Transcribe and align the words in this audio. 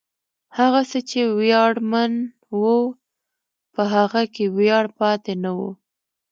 هغه 0.57 0.81
څه 0.91 0.99
چې 1.09 1.21
ویاړمن 1.39 2.13
و، 2.61 2.63
په 3.73 3.83
هغه 3.95 4.21
کې 4.33 4.45
ویاړ 4.57 4.85
پاتې 4.99 5.33
نه 5.43 5.51
و. 5.57 5.59